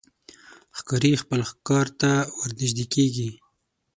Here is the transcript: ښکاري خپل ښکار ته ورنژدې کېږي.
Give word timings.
ښکاري 0.77 1.11
خپل 1.23 1.39
ښکار 1.49 1.87
ته 1.99 2.11
ورنژدې 2.39 2.85
کېږي. 2.93 3.29